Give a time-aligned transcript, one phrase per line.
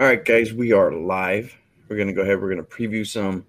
[0.00, 1.52] All right, guys, we are live.
[1.88, 2.40] We're going to go ahead.
[2.40, 3.44] We're going to preview some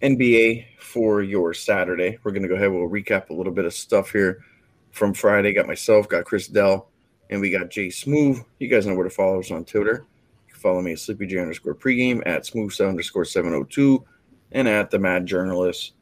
[0.00, 2.18] NBA for your Saturday.
[2.22, 2.70] We're going to go ahead.
[2.70, 4.44] We'll recap a little bit of stuff here
[4.92, 5.52] from Friday.
[5.52, 6.88] Got myself, got Chris Dell,
[7.30, 8.44] and we got J-Smoove.
[8.60, 10.06] You guys know where to follow us on Twitter.
[10.46, 14.04] You can follow me at SleepyJ underscore pregame, at Smoove underscore 702,
[14.52, 15.94] and at the Mad Journalist.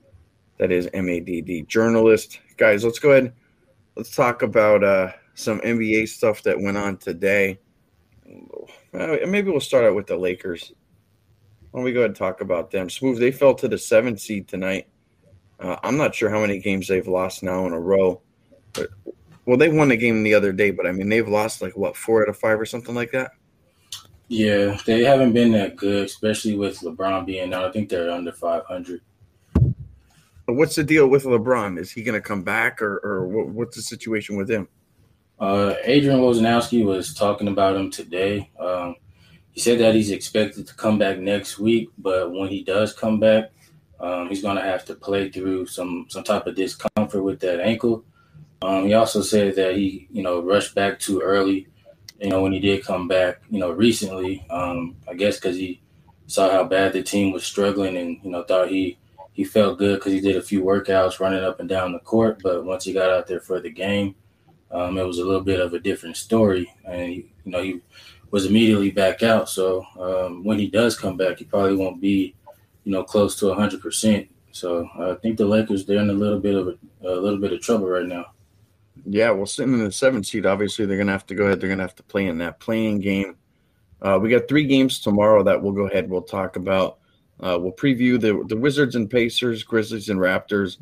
[0.59, 2.41] That is M A D D Journalist.
[2.59, 3.33] Guys, let's go ahead.
[3.97, 7.61] Let's talk about uh, some NBA stuff that went on today.
[8.95, 10.73] Uh, maybe we'll start out with the Lakers.
[11.71, 12.89] Why don't we go ahead and talk about them?
[12.89, 14.89] Smoove, they fell to the seventh seed tonight.
[15.61, 18.21] Uh, I'm not sure how many games they've lost now in a row.
[18.73, 18.89] But,
[19.45, 21.97] well, they won the game the other day, but I mean, they've lost like what,
[21.97, 23.33] four out of five or something like that?
[24.29, 27.65] Yeah, they haven't been that good, especially with LeBron being out.
[27.65, 29.01] I think they're under 500.
[30.47, 31.79] What's the deal with LeBron?
[31.79, 34.69] Is he going to come back, or, or what's the situation with him?
[35.39, 38.51] Uh, Adrian Wojnarowski was talking about him today.
[38.59, 38.97] Um,
[39.53, 43.21] he said that he's expected to come back next week, but when he does come
[43.21, 43.51] back,
[44.01, 47.61] um, he's going to have to play through some some type of discomfort with that
[47.61, 48.05] ankle.
[48.63, 51.69] Um, he also said that he, you know, rushed back too early.
[52.21, 55.83] You know, when he did come back, you know, recently, um, I guess because he
[56.27, 58.99] saw how bad the team was struggling, and you know, thought he
[59.33, 62.41] he felt good because he did a few workouts running up and down the court.
[62.43, 64.15] But once he got out there for the game,
[64.71, 67.81] um, it was a little bit of a different story, and you know he
[68.31, 69.49] was immediately back out.
[69.49, 72.35] So um, when he does come back, he probably won't be,
[72.85, 74.29] you know, close to hundred percent.
[74.51, 77.53] So I think the Lakers they're in a little bit of a, a little bit
[77.53, 78.27] of trouble right now.
[79.05, 81.61] Yeah, well, sitting in the seventh seed, obviously they're going to have to go ahead.
[81.61, 83.37] They're going to have to play in that playing game.
[84.03, 86.11] Uh, we got three games tomorrow that we'll go ahead.
[86.11, 86.99] We'll talk about.
[87.39, 90.79] Uh, we'll preview the the Wizards and Pacers, Grizzlies and Raptors,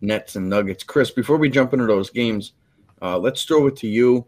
[0.00, 0.84] Nets and Nuggets.
[0.84, 2.52] Chris, before we jump into those games,
[3.02, 4.26] uh, let's throw it to you.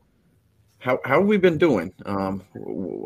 [0.79, 1.93] How how have we been doing?
[2.07, 2.45] Um,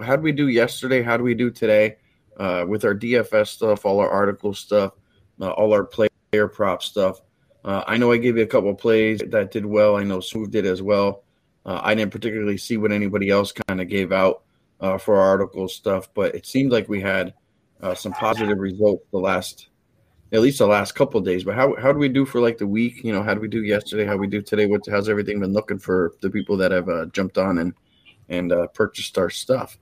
[0.04, 1.02] how did we do yesterday?
[1.02, 1.96] How do we do today
[2.36, 4.92] uh, with our DFS stuff, all our article stuff,
[5.40, 7.20] uh, all our player prop stuff?
[7.64, 9.96] Uh, I know I gave you a couple of plays that did well.
[9.96, 11.24] I know Smoove did as well.
[11.64, 14.42] Uh, I didn't particularly see what anybody else kind of gave out
[14.80, 17.34] uh, for our article stuff, but it seemed like we had
[17.94, 19.68] some positive results the last
[20.32, 21.44] at least the last couple days.
[21.44, 23.04] But how how do we do for like the week?
[23.04, 24.04] You know, how do we do yesterday?
[24.04, 24.66] How we do today?
[24.66, 27.74] What how's everything been looking for the people that have uh, jumped on and
[28.28, 29.78] and uh, purchased our stuff?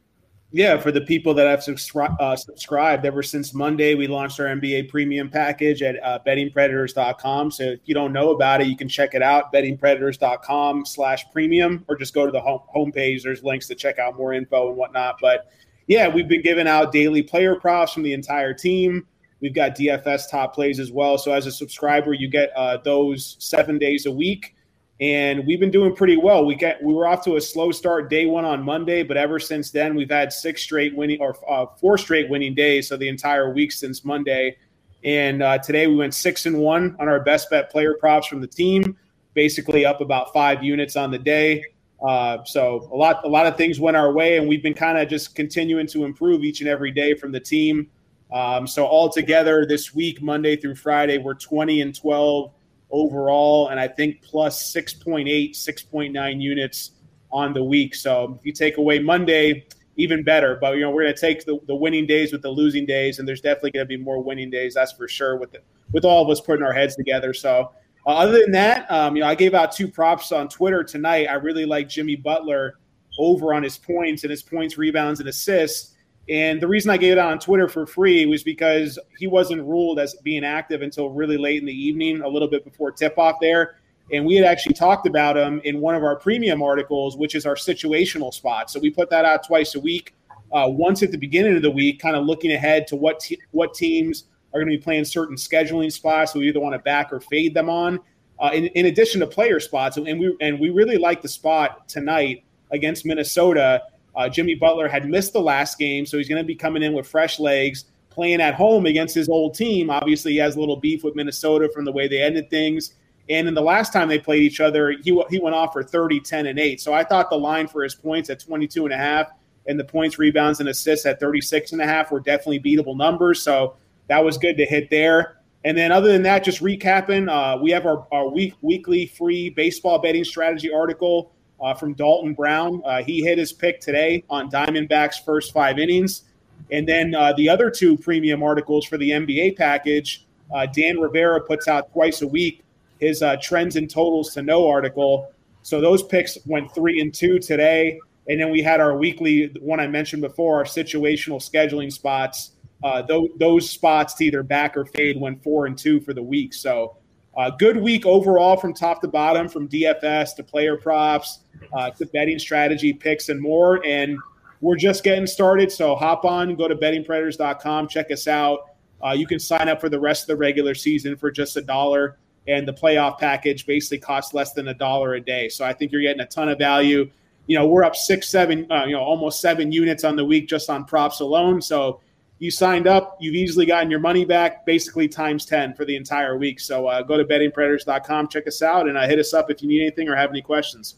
[0.53, 4.47] Yeah, for the people that have subscri- uh, subscribed ever since Monday, we launched our
[4.47, 7.53] NBA premium package at uh, bettingpredators.com.
[7.53, 11.85] So if you don't know about it, you can check it out, bettingpredators.com slash premium,
[11.89, 13.23] or just go to the home homepage.
[13.23, 15.19] There's links to check out more info and whatnot.
[15.21, 15.53] But
[15.87, 19.07] yeah, we've been giving out daily player props from the entire team.
[19.41, 21.19] We've got DFS top plays as well.
[21.19, 24.55] So as a subscriber, you get uh, those seven days a week,
[25.01, 26.45] and we've been doing pretty well.
[26.45, 29.39] We get we were off to a slow start day one on Monday, but ever
[29.39, 32.89] since then we've had six straight winning or uh, four straight winning days.
[32.89, 34.57] So the entire week since Monday,
[35.03, 38.43] and uh, today we went six and one on our best bet player props from
[38.43, 38.97] the team,
[39.33, 41.65] basically up about five units on the day.
[42.07, 44.99] Uh, so a lot, a lot of things went our way, and we've been kind
[44.99, 47.91] of just continuing to improve each and every day from the team.
[48.33, 52.53] Um, so altogether this week, Monday through Friday, we're 20 and 12
[52.91, 56.93] overall, and I think plus 6.8, 6.9 units
[57.33, 57.95] on the week.
[57.95, 60.57] So if you take away Monday, even better.
[60.61, 63.19] But you know, we're going to take the, the winning days with the losing days,
[63.19, 64.75] and there's definitely going to be more winning days.
[64.75, 65.37] That's for sure.
[65.37, 65.61] With the,
[65.93, 67.35] with all of us putting our heads together.
[67.35, 67.73] So
[68.07, 71.27] uh, other than that, um, you know, I gave out two props on Twitter tonight.
[71.27, 72.79] I really like Jimmy Butler
[73.19, 75.95] over on his points and his points, rebounds, and assists.
[76.31, 79.63] And the reason I gave it out on Twitter for free was because he wasn't
[79.63, 83.19] ruled as being active until really late in the evening, a little bit before tip
[83.19, 83.77] off there.
[84.13, 87.47] And we had actually talked about him in one of our premium articles, which is
[87.47, 88.71] our situational spot.
[88.71, 90.15] So we put that out twice a week.
[90.53, 93.41] Uh, once at the beginning of the week, kind of looking ahead to what te-
[93.51, 96.33] what teams are going to be playing certain scheduling spots.
[96.33, 98.01] So we either want to back or fade them on.
[98.41, 101.89] Uh, in, in addition to player spots, and we and we really like the spot
[101.89, 103.83] tonight against Minnesota
[104.17, 106.93] uh, Jimmy Butler had missed the last game, so he's going to be coming in
[106.93, 109.91] with fresh legs, playing at home against his old team.
[109.91, 112.95] Obviously, he has a little beef with Minnesota from the way they ended things.
[113.29, 116.21] And in the last time they played each other, he, he went off for 30,
[116.21, 116.81] 10, and 8.
[116.81, 119.29] So I thought the line for his points at 22 and a half
[119.67, 123.41] and the points, rebounds, and assists at 36 and a half were definitely beatable numbers.
[123.41, 123.77] So
[124.09, 125.37] that was good to hit there.
[125.65, 129.51] And then other than that, just recapping, uh, we have our, our week weekly free
[129.51, 132.83] baseball betting strategy article uh, from Dalton Brown.
[132.85, 136.25] Uh, he hit his pick today on Diamondbacks' first five innings.
[136.73, 141.41] And then uh, the other two premium articles for the NBA package, uh, Dan Rivera
[141.41, 142.65] puts out twice a week
[143.01, 145.33] his uh, trends and totals to know article.
[145.63, 147.99] So those picks went three and two today.
[148.29, 152.53] And then we had our weekly one I mentioned before, our situational scheduling spots.
[152.85, 156.23] Uh, those, those spots to either back or fade went four and two for the
[156.23, 156.55] week.
[156.55, 156.97] So,
[157.37, 161.41] uh, good week overall from top to bottom, from DFS to player props
[161.73, 163.85] uh, to betting strategy picks and more.
[163.87, 164.19] And
[164.61, 165.71] we're just getting started.
[165.73, 168.71] So hop on, go to bettingpredators.com, check us out.
[169.03, 171.63] Uh, you can sign up for the rest of the regular season for just a
[171.63, 175.49] dollar, and the playoff package basically costs less than a dollar a day.
[175.49, 177.11] So I think you're getting a ton of value.
[177.47, 180.49] You know, we're up six, seven, uh, you know, almost seven units on the week
[180.49, 181.63] just on props alone.
[181.63, 182.01] So
[182.41, 186.39] you signed up, you've easily gotten your money back, basically times 10 for the entire
[186.39, 186.59] week.
[186.59, 189.69] So uh, go to bettingpredators.com, check us out, and uh, hit us up if you
[189.69, 190.97] need anything or have any questions.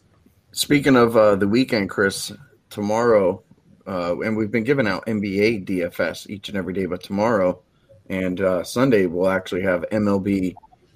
[0.53, 2.31] Speaking of uh, the weekend, Chris,
[2.69, 3.43] tomorrow,
[3.85, 7.61] uh, and we've been giving out NBA DFS each and every day, but tomorrow
[8.09, 10.55] and uh, Sunday we'll actually have MLB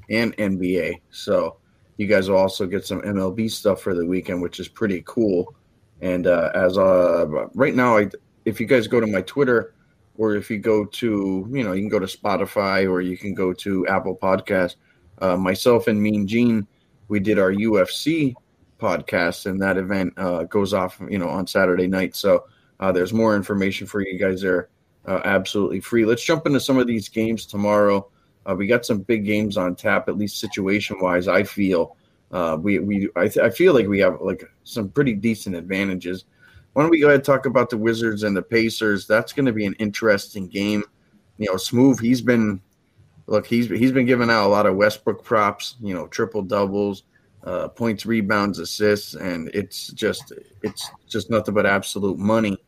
[0.09, 1.01] and NBA.
[1.11, 1.57] So
[1.97, 5.53] you guys will also get some MLB stuff for the weekend, which is pretty cool.
[5.99, 8.09] And uh, as right now, I,
[8.45, 9.73] if you guys go to my Twitter,
[10.17, 13.33] or if you go to, you know, you can go to Spotify or you can
[13.33, 14.75] go to Apple Podcast.
[15.19, 16.67] Uh, myself and Mean Gene,
[17.07, 18.33] we did our UFC
[18.79, 22.15] podcast, and that event uh, goes off, you know, on Saturday night.
[22.15, 22.45] So
[22.79, 24.69] uh, there's more information for you guys there,
[25.07, 26.05] uh, absolutely free.
[26.05, 28.07] Let's jump into some of these games tomorrow.
[28.45, 31.27] Uh, we got some big games on tap, at least situation wise.
[31.27, 31.97] I feel
[32.31, 36.25] uh, we we I, th- I feel like we have like some pretty decent advantages.
[36.77, 39.07] Why don't we go ahead and talk about the Wizards and the Pacers?
[39.07, 40.83] That's going to be an interesting game.
[41.39, 42.61] You know, Smoove, he's been
[43.25, 45.77] look, he's he's been giving out a lot of Westbrook props.
[45.81, 47.01] You know, triple doubles
[47.43, 52.63] uh, points, rebounds, assists, and it's just it's just nothing but absolute money.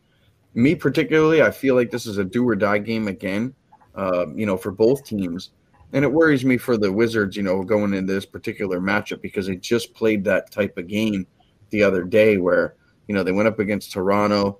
[0.55, 3.53] Me particularly, I feel like this is a do or die game again.
[3.93, 5.51] Uh, you know, for both teams,
[5.93, 7.37] and it worries me for the Wizards.
[7.37, 11.27] You know, going into this particular matchup because they just played that type of game
[11.69, 12.73] the other day where
[13.09, 14.59] you know they went up against Toronto.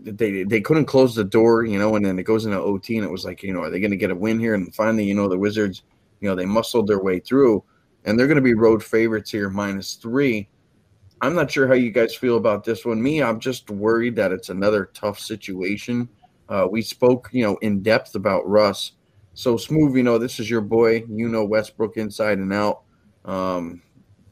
[0.00, 3.04] They they couldn't close the door, you know, and then it goes into OT, and
[3.04, 4.54] it was like, you know, are they going to get a win here?
[4.54, 5.82] And finally, you know, the Wizards,
[6.20, 7.62] you know, they muscled their way through
[8.04, 10.48] and they're going to be road favorites here, minus three.
[11.20, 13.00] I'm not sure how you guys feel about this one.
[13.00, 16.08] Me, I'm just worried that it's another tough situation.
[16.48, 18.92] Uh, we spoke, you know, in depth about Russ.
[19.34, 21.04] So Smoove, you know, this is your boy.
[21.08, 22.82] You know Westbrook inside and out.
[23.24, 23.82] Um,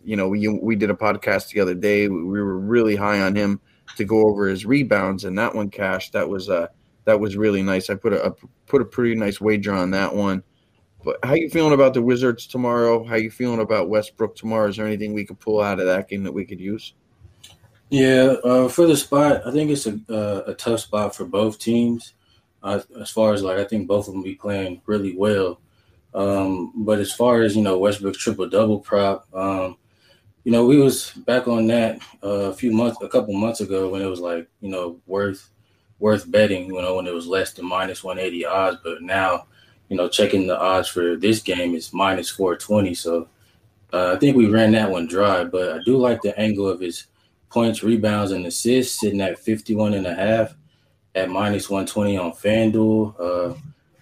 [0.05, 2.09] you know, we we did a podcast the other day.
[2.09, 3.61] We, we were really high on him
[3.97, 6.13] to go over his rebounds, and that one cashed.
[6.13, 6.69] That was uh
[7.05, 7.91] that was really nice.
[7.91, 8.35] I put a, a
[8.67, 10.43] put a pretty nice wager on that one.
[11.03, 13.05] But how you feeling about the Wizards tomorrow?
[13.05, 14.69] How you feeling about Westbrook tomorrow?
[14.69, 16.95] Is there anything we could pull out of that game that we could use?
[17.89, 21.59] Yeah, uh, for the spot, I think it's a uh, a tough spot for both
[21.59, 22.15] teams.
[22.63, 25.61] Uh, as far as like, I think both of them be playing really well.
[26.13, 29.77] Um, but as far as you know, Westbrook triple double prop, um,
[30.45, 33.89] you know, we was back on that uh, a few months, a couple months ago
[33.89, 35.51] when it was like you know worth
[35.99, 36.67] worth betting.
[36.67, 39.47] You know, when it was less than minus one eighty odds, but now
[39.91, 42.95] you know, checking the odds for this game is minus 420.
[42.95, 43.29] So
[43.93, 46.81] uh, I think we ran that one dry, but I do like the angle of
[46.81, 47.07] his
[47.51, 50.55] points, rebounds, and assists sitting at 51 and a half
[51.17, 53.15] at minus 120 on FanDuel.
[53.19, 53.55] Uh,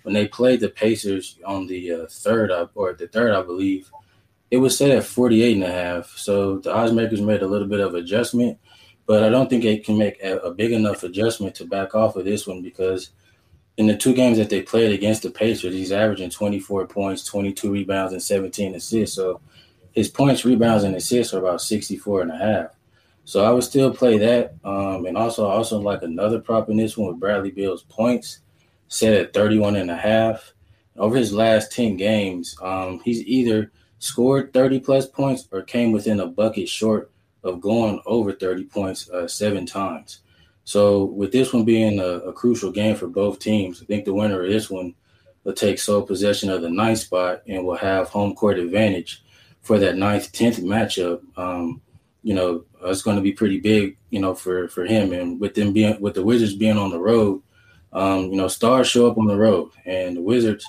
[0.03, 3.91] when they played the Pacers on the uh, third, or the third, I believe,
[4.51, 6.17] it was set at 48 and a half.
[6.17, 8.59] So the odds makers made a little bit of adjustment,
[9.07, 12.17] but I don't think they can make a, a big enough adjustment to back off
[12.17, 13.11] of this one because–
[13.79, 17.71] in the two games that they played against the Pacers, he's averaging 24 points, 22
[17.71, 19.15] rebounds, and 17 assists.
[19.15, 19.41] So
[19.93, 22.77] his points, rebounds, and assists are about 64 and a half.
[23.25, 24.55] So I would still play that.
[24.65, 28.41] Um, and also, also like another prop in this one with Bradley Beal's points
[28.89, 30.53] set at 31 and a half.
[30.97, 36.21] Over his last 10 games, um, he's either scored 30 plus points or came within
[36.21, 37.11] a bucket short
[37.43, 40.21] of going over 30 points uh, seven times.
[40.65, 44.13] So with this one being a, a, crucial game for both teams, I think the
[44.13, 44.95] winner of this one
[45.45, 49.23] will take sole possession of the ninth spot and will have home court advantage
[49.63, 51.23] for that ninth, tenth matchup.
[51.39, 51.81] Um,
[52.23, 55.13] you know, it's going to be pretty big, you know, for for him.
[55.13, 57.43] And with them being with the Wizards being on the road,
[57.93, 60.67] um, you know, stars show up on the road, and the Wizards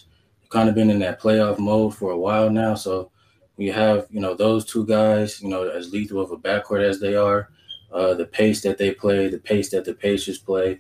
[0.48, 2.76] kind of been in that playoff mode for a while now.
[2.76, 3.12] So
[3.60, 7.02] we have, you know, those two guys, you know, as lethal of a backcourt as
[7.02, 7.50] they are
[7.92, 10.80] uh, the pace that they play, the pace that the Pacers play.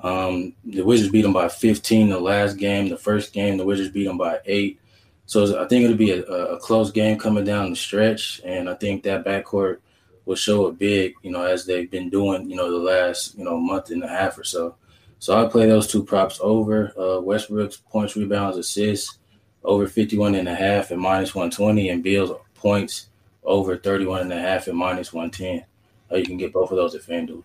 [0.00, 2.88] Um, the Wizards beat them by 15 the last game.
[2.88, 4.80] The first game, the Wizards beat them by eight.
[5.26, 8.74] So I think it'll be a, a close game coming down the stretch, and I
[8.74, 9.78] think that backcourt
[10.24, 13.44] will show it big, you know, as they've been doing, you know, the last, you
[13.44, 14.74] know, month and a half or so.
[15.18, 19.18] So I play those two props over uh, Westbrook's points, rebounds, assists
[19.66, 23.08] over 51 and a half and minus 120, and Beal's points
[23.44, 25.66] over 31 and a half and minus 110.
[26.10, 27.42] Uh, you can get both of those at FanDuel.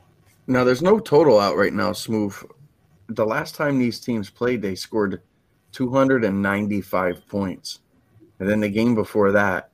[0.47, 2.35] Now, there's no total out right now, Smooth.
[3.07, 5.21] The last time these teams played, they scored
[5.71, 7.79] 295 points.
[8.39, 9.71] And then the game before that,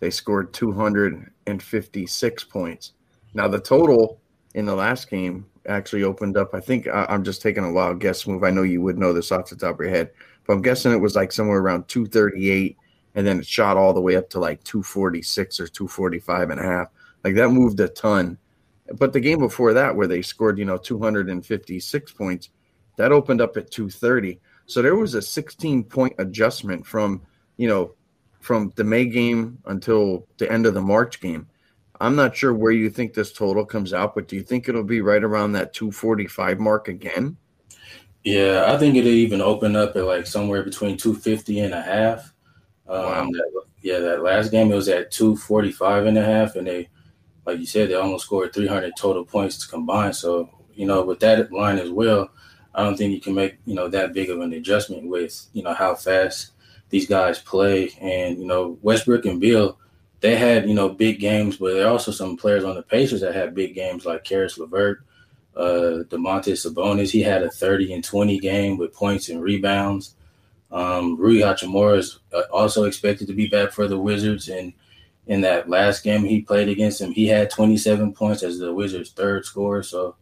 [0.00, 2.92] they scored 256 points.
[3.34, 4.20] Now, the total
[4.54, 6.54] in the last game actually opened up.
[6.54, 8.44] I think I, am just taking a wild guess move.
[8.44, 10.10] I know you would know this off the top of your head,
[10.48, 12.78] but I'm guessing it was like somewhere around 238,
[13.14, 16.62] and then it shot all the way up to like 246 or 245 and a
[16.62, 16.88] half.
[17.22, 18.38] Like that moved a ton.
[18.94, 22.48] But the game before that, where they scored, you know, 256 points,
[22.96, 24.40] that opened up at 230.
[24.64, 27.20] So there was a 16 point adjustment from,
[27.58, 27.92] you know,
[28.40, 31.46] from the May game until the end of the March game.
[32.00, 34.82] I'm not sure where you think this total comes out, but do you think it'll
[34.82, 37.36] be right around that 245 mark again?
[38.24, 42.32] Yeah, I think it'll even open up at like somewhere between 250 and a half.
[42.88, 43.28] Um, wow.
[43.30, 46.88] That, yeah, that last game it was at 245 and a half, and they,
[47.46, 50.12] like you said, they almost scored 300 total points to combine.
[50.12, 52.30] So, you know, with that line as well,
[52.74, 55.62] I don't think you can make, you know, that big of an adjustment with, you
[55.62, 56.52] know, how fast
[56.90, 57.90] these guys play.
[58.00, 59.78] And, you know, Westbrook and Beal,
[60.20, 63.20] they had, you know, big games, but there are also some players on the Pacers
[63.20, 65.04] that had big games like Caris LeVert,
[65.58, 67.10] uh, Domantas Sabonis.
[67.10, 70.14] He had a 30 and 20 game with points and rebounds.
[70.70, 74.48] Um, Rui Hachimura is uh, also expected to be back for the Wizards.
[74.48, 74.72] And
[75.26, 79.10] in that last game he played against him, he had 27 points as the Wizards'
[79.10, 79.82] third scorer.
[79.82, 80.16] So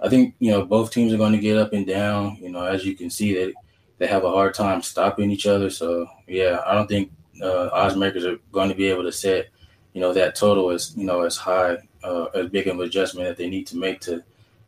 [0.00, 2.36] I think, you know, both teams are going to get up and down.
[2.40, 3.54] You know, as you can see, that
[3.98, 5.70] they have a hard time stopping each other.
[5.70, 7.10] So, yeah, I don't think
[7.40, 9.48] uh, odds makers are going to be able to set,
[9.92, 13.28] you know, that total as you know as high, uh, as big of an adjustment
[13.28, 14.22] that they need to make to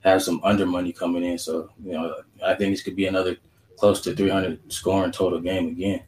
[0.06, 1.38] have some under money coming in.
[1.38, 3.36] So, you know, I think this could be another
[3.78, 6.02] close to 300 scoring total game again.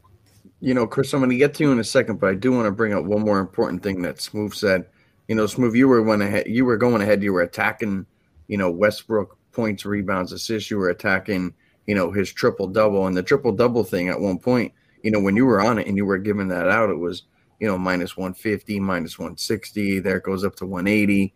[0.61, 2.53] You know, Chris, I'm going to get to you in a second, but I do
[2.53, 4.87] want to bring up one more important thing that Smoove said.
[5.29, 8.07] You know, Smoove, you were went ahead, you were going ahead, you were attacking,
[8.49, 10.71] you know, Westbrook points, rebounds, assists.
[10.71, 11.55] You were attacking,
[11.87, 15.21] you know, his triple double and the triple double thing at one point you know,
[15.21, 17.23] when you were on it and you were giving that out, it was,
[17.61, 20.01] you know, minus 150, minus 160.
[20.01, 21.33] There it goes up to 180.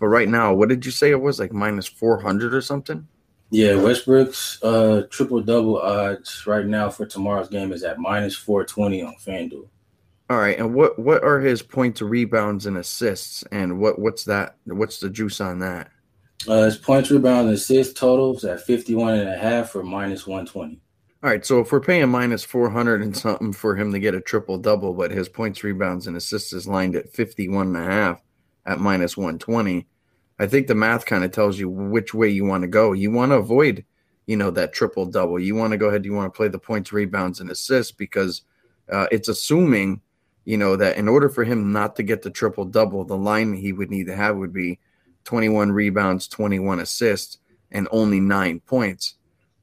[0.00, 3.06] But right now, what did you say it was like minus 400 or something?
[3.50, 9.02] Yeah, Westbrook's uh, triple double odds right now for tomorrow's game is at minus 420
[9.02, 9.68] on FanDuel.
[10.30, 14.56] All right, and what what are his points, rebounds, and assists, and what what's that?
[14.64, 15.90] What's the juice on that?
[16.46, 20.80] Uh, his points, rebounds, and assists totals at 51 and a half for minus 120.
[21.22, 24.20] All right, so if we're paying minus 400 and something for him to get a
[24.20, 28.22] triple double, but his points, rebounds, and assists is lined at 51 and a half
[28.64, 29.86] at minus 120,
[30.40, 32.92] I think the math kind of tells you which way you want to go.
[32.92, 33.84] You want to avoid,
[34.26, 35.38] you know, that triple double.
[35.38, 38.42] You want to go ahead, you want to play the points, rebounds, and assists because
[38.90, 40.00] uh, it's assuming,
[40.44, 43.52] you know, that in order for him not to get the triple double, the line
[43.52, 44.80] he would need to have would be
[45.24, 47.38] 21 rebounds, 21 assists,
[47.70, 49.14] and only nine points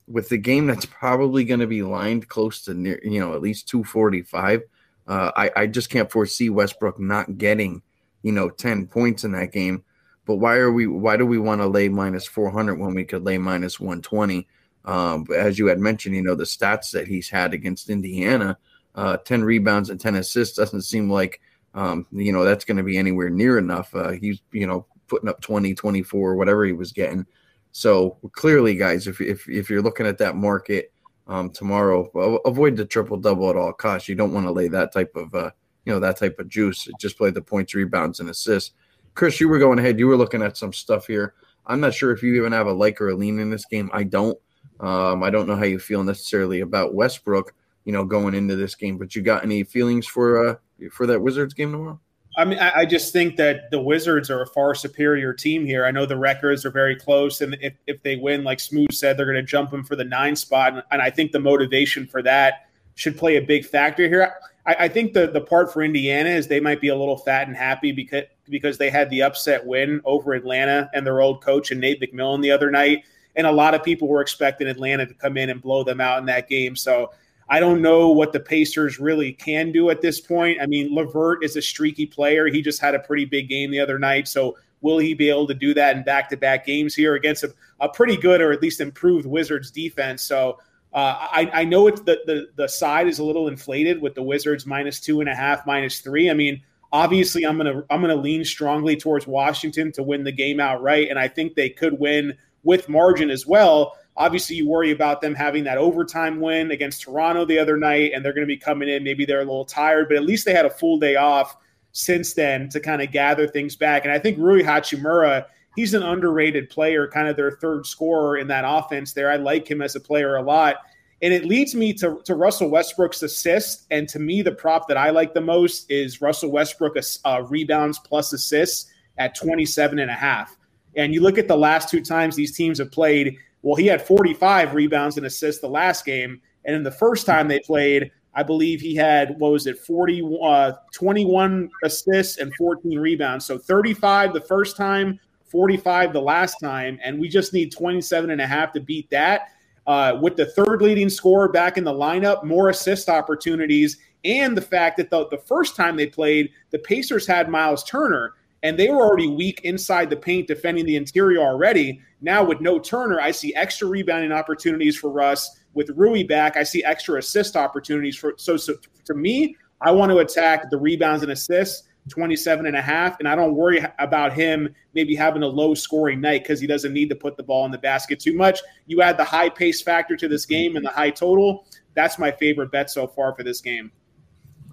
[0.08, 3.42] with the game that's probably going to be lined close to near, you know, at
[3.42, 4.62] least 245,
[5.08, 7.82] uh, I, I just can't foresee Westbrook not getting,
[8.24, 9.84] you know, 10 points in that game.
[10.28, 13.24] But why are we, why do we want to lay minus 400 when we could
[13.24, 14.48] lay minus 120?
[14.86, 18.58] Um, as you had mentioned, you know, the stats that he's had against Indiana,
[18.94, 21.42] uh, 10 rebounds and 10 assists doesn't seem like,
[21.74, 23.96] um, you know, that's going to be anywhere near enough.
[23.96, 27.26] Uh, he's, you know, putting up 20, 24, whatever he was getting.
[27.72, 30.92] So clearly, guys, if if if you're looking at that market
[31.28, 32.10] um, tomorrow,
[32.46, 34.10] avoid the triple double at all costs.
[34.10, 35.52] You don't want to lay that type of uh,
[35.86, 36.88] you know that type of juice.
[37.00, 38.72] Just play the points, rebounds, and assists.
[39.18, 39.98] Chris, you were going ahead.
[39.98, 41.34] You were looking at some stuff here.
[41.66, 43.90] I'm not sure if you even have a like or a lean in this game.
[43.92, 44.38] I don't.
[44.80, 47.52] Um, I don't know how you feel necessarily about Westbrook,
[47.84, 49.00] you know, going into this game.
[49.00, 50.56] But you got any feelings for uh,
[50.92, 52.00] for that Wizards game tomorrow?
[52.38, 55.88] I mean, I, just think that the Wizards are a far superior team here.
[55.88, 59.18] I know the records are very close, and if, if they win, like Smoove said,
[59.18, 60.86] they're going to jump them for the nine spot.
[60.92, 64.36] And, I think the motivation for that should play a big factor here.
[64.68, 67.48] I, I, think the the part for Indiana is they might be a little fat
[67.48, 71.72] and happy because because they had the upset win over Atlanta and their old coach
[71.72, 73.06] and Nate McMillan the other night,
[73.36, 76.20] and a lot of people were expecting Atlanta to come in and blow them out
[76.20, 76.76] in that game.
[76.76, 77.12] So
[77.50, 80.60] I don't know what the Pacers really can do at this point.
[80.62, 82.48] I mean, LeVert is a streaky player.
[82.48, 84.28] He just had a pretty big game the other night.
[84.28, 87.44] So will he be able to do that in back to back games here against
[87.44, 90.24] a, a, pretty good or at least improved Wizards defense?
[90.24, 90.60] So
[90.94, 94.24] uh, I, I, know it's the, the the side is a little inflated with the
[94.24, 96.30] Wizards minus two and a half, minus three.
[96.30, 100.60] I mean, obviously I'm gonna I'm gonna lean strongly towards Washington to win the game
[100.60, 103.98] outright, and I think they could win with margin as well.
[104.16, 108.26] Obviously, you worry about them having that overtime win against Toronto the other night, and
[108.26, 109.04] they're going to be coming in.
[109.04, 111.56] Maybe they're a little tired, but at least they had a full day off
[111.92, 114.06] since then to kind of gather things back.
[114.06, 115.46] And I think Rui Hachimura,
[115.78, 119.32] he's an underrated player, kind of their third scorer in that offense there.
[119.32, 120.78] I like him as a player a lot.
[121.22, 123.86] And it leads me to, to Russell Westbrook's assist.
[123.92, 128.00] And to me, the prop that I like the most is Russell Westbrook uh, rebounds
[128.00, 130.58] plus assists at 27 and a half.
[130.96, 134.02] And you look at the last two times these teams have played, well, he had
[134.02, 136.42] 45 rebounds and assists the last game.
[136.66, 140.40] And in the first time they played, I believe he had, what was it, 40,
[140.44, 143.46] uh, 21 assists and 14 rebounds.
[143.46, 145.20] So 35 the first time,
[145.50, 147.00] 45 the last time.
[147.04, 149.50] And we just need 27 and a half to beat that.
[149.86, 154.62] Uh, with the third leading scorer back in the lineup, more assist opportunities, and the
[154.62, 158.90] fact that the, the first time they played, the Pacers had Miles Turner, and they
[158.90, 162.02] were already weak inside the paint defending the interior already.
[162.22, 165.60] Now, with no Turner, I see extra rebounding opportunities for Russ.
[165.74, 168.34] With Rui back, I see extra assist opportunities for.
[168.38, 168.74] So, so
[169.06, 171.88] to me, I want to attack the rebounds and assists.
[172.10, 173.20] 27 and a half.
[173.20, 176.94] And I don't worry about him maybe having a low scoring night because he doesn't
[176.94, 178.60] need to put the ball in the basket too much.
[178.86, 181.66] You add the high pace factor to this game and the high total.
[181.94, 183.92] That's my favorite bet so far for this game.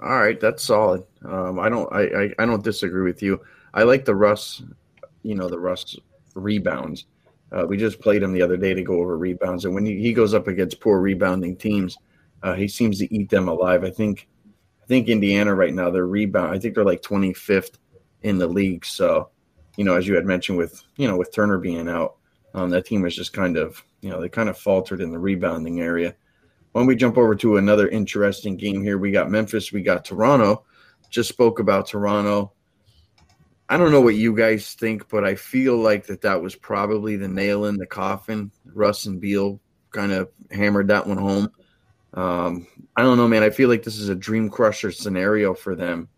[0.02, 1.04] All right, that's solid.
[1.24, 3.40] Um, I don't, I, I, I don't disagree with you.
[3.72, 4.62] I like the Russ,
[5.22, 5.96] you know, the Russ
[6.34, 7.06] rebounds.
[7.52, 10.00] Uh, we just played him the other day to go over rebounds, and when he,
[10.00, 11.96] he goes up against poor rebounding teams,
[12.42, 13.84] uh, he seems to eat them alive.
[13.84, 14.28] I think
[14.84, 16.54] I think Indiana right now they're rebound.
[16.54, 17.78] I think they're like 25th
[18.22, 18.84] in the league.
[18.84, 19.30] So,
[19.78, 22.16] you know, as you had mentioned with you know with Turner being out,
[22.52, 25.18] um, that team is just kind of you know they kind of faltered in the
[25.18, 26.14] rebounding area.
[26.72, 30.64] When we jump over to another interesting game here, we got Memphis, we got Toronto.
[31.08, 32.52] Just spoke about Toronto.
[33.70, 37.16] I don't know what you guys think, but I feel like that that was probably
[37.16, 38.50] the nail in the coffin.
[38.66, 39.60] Russ and Beal
[39.92, 41.50] kind of hammered that one home.
[42.14, 42.66] Um,
[42.96, 43.42] I don't know, man.
[43.42, 46.08] I feel like this is a dream crusher scenario for them.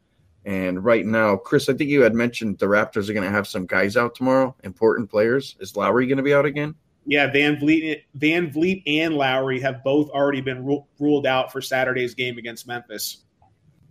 [0.45, 3.49] And right now, Chris, I think you had mentioned the Raptors are going to have
[3.49, 5.57] some guys out tomorrow, important players.
[5.59, 6.75] Is Lowry going to be out again?
[7.05, 12.15] Yeah, VanVleet, Van Vleet, and Lowry have both already been ru- ruled out for Saturday's
[12.15, 13.25] game against Memphis.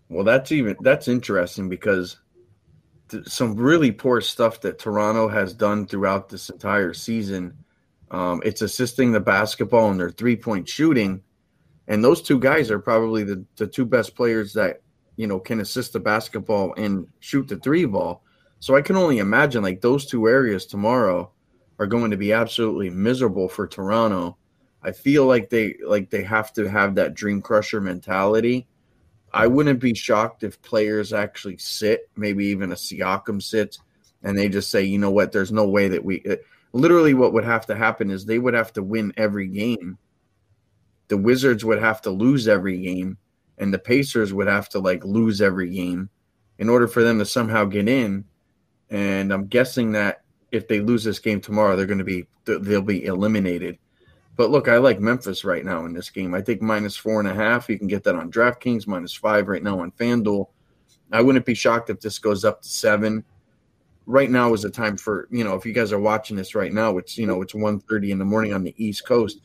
[0.09, 2.17] Well, that's even that's interesting because
[3.09, 7.57] th- some really poor stuff that Toronto has done throughout this entire season.
[8.11, 11.23] Um, it's assisting the basketball and their three point shooting
[11.87, 14.81] and those two guys are probably the, the two best players that
[15.15, 18.23] you know can assist the basketball and shoot the three ball.
[18.59, 21.31] So I can only imagine like those two areas tomorrow
[21.79, 24.37] are going to be absolutely miserable for Toronto.
[24.81, 28.67] I feel like they like they have to have that dream crusher mentality.
[29.33, 33.79] I wouldn't be shocked if players actually sit, maybe even a Siakam sits,
[34.23, 36.23] and they just say, you know what, there's no way that we.
[36.29, 36.37] Uh,
[36.71, 39.97] literally, what would have to happen is they would have to win every game
[41.07, 43.17] the Wizards would have to lose every game
[43.57, 46.09] and the Pacers would have to like lose every game
[46.57, 48.25] in order for them to somehow get in.
[48.89, 52.81] And I'm guessing that if they lose this game tomorrow, they're going to be they'll
[52.81, 53.77] be eliminated.
[54.35, 56.33] But look, I like Memphis right now in this game.
[56.33, 57.69] I think minus four and a half.
[57.69, 60.47] You can get that on DraftKings, minus five right now on FanDuel.
[61.11, 63.23] I wouldn't be shocked if this goes up to seven.
[64.07, 66.73] Right now is the time for you know if you guys are watching this right
[66.73, 69.41] now, it's you know it's 1.30 in the morning on the East Coast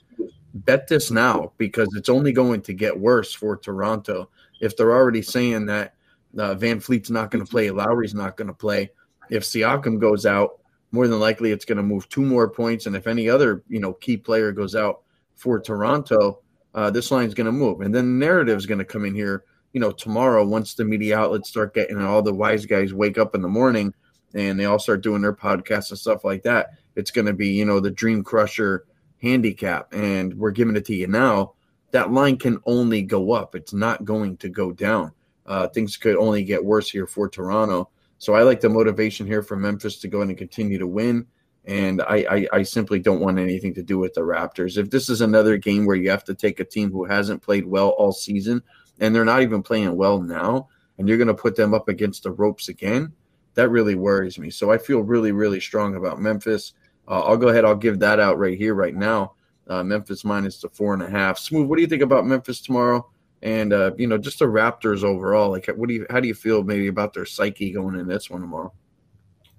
[0.55, 4.29] bet this now because it's only going to get worse for Toronto.
[4.61, 5.95] If they're already saying that
[6.39, 8.91] uh, VanVleet's not going to play, Lowry's not going to play.
[9.31, 10.59] If Siakam goes out,
[10.93, 12.87] more than likely it's going to move two more points.
[12.87, 15.03] And if any other you know key player goes out
[15.37, 16.41] for Toronto,
[16.75, 17.81] uh, this line's going to move.
[17.81, 19.45] And then the narrative is going to come in here.
[19.73, 23.19] You know, tomorrow once the media outlets start getting and all the wise guys wake
[23.19, 23.95] up in the morning
[24.35, 27.49] and they all start doing their podcasts and stuff like that, it's going to be
[27.49, 28.85] you know the dream crusher
[29.23, 31.53] handicap and we're giving it to you now,
[31.91, 33.55] that line can only go up.
[33.55, 35.13] It's not going to go down.
[35.47, 37.91] Uh, things could only get worse here for Toronto.
[38.19, 41.27] So I like the motivation here for Memphis to go in and continue to win.
[41.65, 44.79] And I, I, I simply don't want anything to do with the Raptors.
[44.79, 47.67] If this is another game where you have to take a team who hasn't played
[47.67, 48.63] well all season
[49.01, 52.23] and they're not even playing well now, and you're going to put them up against
[52.23, 53.13] the ropes again,
[53.55, 54.51] that really worries me.
[54.51, 56.75] So I feel really, really strong about Memphis.
[57.11, 57.65] Uh, I'll go ahead.
[57.65, 59.35] I'll give that out right here, right now.
[59.69, 61.39] Uh, Memphis minus the four and a half.
[61.39, 61.67] Smoove.
[61.67, 63.11] What do you think about Memphis tomorrow?
[63.43, 65.51] And uh, you know, just the Raptors overall.
[65.51, 66.07] Like, what do you?
[66.09, 68.73] How do you feel maybe about their psyche going in this one tomorrow?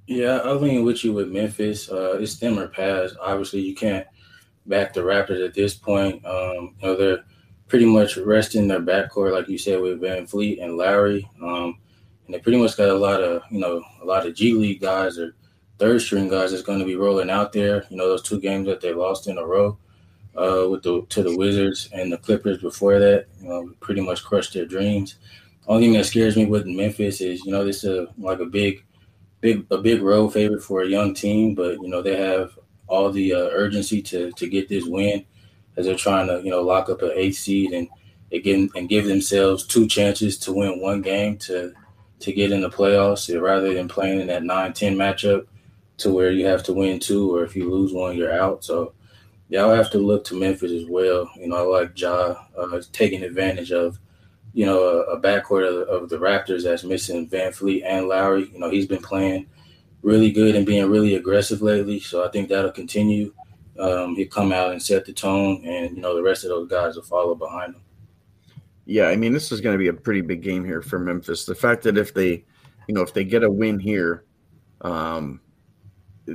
[0.07, 1.89] Yeah, I lean with you with Memphis.
[1.89, 3.15] Uh, it's them or pass.
[3.21, 4.07] Obviously, you can't
[4.65, 6.25] back the Raptors at this point.
[6.25, 7.23] Um, you know, they're
[7.67, 11.29] pretty much resting their backcourt, like you said, with VanVleet and Lowry.
[11.41, 11.79] Um,
[12.25, 14.81] and they pretty much got a lot of, you know, a lot of G League
[14.81, 15.35] guys or
[15.81, 17.85] third string guys is going to be rolling out there.
[17.89, 19.79] You know, those two games that they lost in a row
[20.37, 24.23] uh, with the to the Wizards and the Clippers before that, you know, pretty much
[24.23, 25.15] crushed their dreams.
[25.67, 28.45] Only thing that scares me with Memphis is, you know, this is a, like a
[28.45, 28.85] big
[29.41, 33.11] big a big road favorite for a young team, but you know they have all
[33.11, 35.25] the uh, urgency to to get this win
[35.77, 37.87] as they're trying to you know lock up an eighth seed and
[38.31, 41.73] again and give themselves two chances to win one game to
[42.19, 45.47] to get in the playoffs rather than playing in that 9-10 matchup
[46.01, 48.63] to where you have to win two or if you lose one you're out.
[48.63, 48.93] So
[49.49, 51.29] y'all have to look to Memphis as well.
[51.37, 53.99] You know, I like Ja uh, taking advantage of
[54.53, 58.49] you know, a, a backcourt of, of, the Raptors that's missing VanVleet and Lowry.
[58.51, 59.47] You know, he's been playing
[60.01, 61.99] really good and being really aggressive lately.
[61.99, 63.33] So I think that'll continue.
[63.79, 66.67] Um, he'll come out and set the tone, and you know, the rest of those
[66.67, 67.81] guys will follow behind him.
[68.85, 71.45] Yeah, I mean, this is going to be a pretty big game here for Memphis.
[71.45, 72.43] The fact that if they,
[72.87, 74.25] you know, if they get a win here,
[74.81, 75.39] um,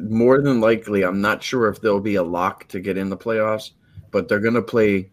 [0.03, 3.17] more than likely, I'm not sure if there'll be a lock to get in the
[3.17, 3.73] playoffs,
[4.11, 5.11] but they're going to play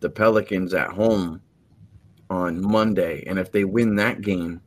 [0.00, 1.40] the Pelicans at home
[2.30, 3.24] on Monday.
[3.26, 4.60] And if they win that game,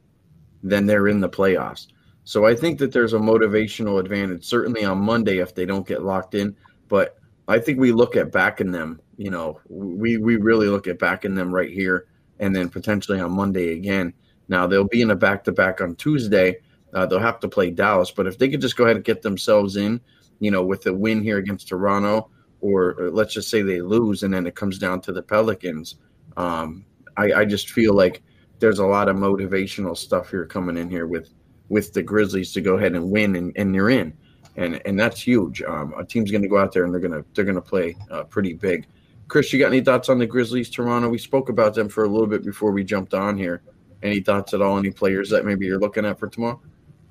[0.63, 1.87] then they're in the playoffs.
[2.23, 6.03] So I think that there's a motivational advantage, certainly on Monday if they don't get
[6.03, 6.55] locked in.
[6.89, 10.99] But I think we look at backing them, you know, we, we really look at
[10.99, 12.07] backing them right here
[12.39, 14.13] and then potentially on Monday again.
[14.49, 16.57] Now they'll be in a back to back on Tuesday.
[16.97, 19.21] Uh, they'll have to play Dallas, but if they could just go ahead and get
[19.21, 20.01] themselves in,
[20.39, 24.23] you know, with a win here against Toronto, or, or let's just say they lose
[24.23, 25.97] and then it comes down to the Pelicans,
[26.37, 26.83] um,
[27.15, 28.23] I, I just feel like
[28.57, 31.29] there's a lot of motivational stuff here coming in here with
[31.69, 34.11] with the Grizzlies to go ahead and win, and, and you're in,
[34.55, 35.61] and and that's huge.
[35.61, 38.23] Um, a team's going to go out there and they're gonna they're gonna play uh,
[38.23, 38.87] pretty big.
[39.27, 41.09] Chris, you got any thoughts on the Grizzlies, Toronto?
[41.09, 43.61] We spoke about them for a little bit before we jumped on here.
[44.01, 44.79] Any thoughts at all?
[44.79, 46.59] Any players that maybe you're looking at for tomorrow?